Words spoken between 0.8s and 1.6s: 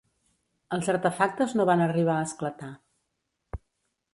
artefactes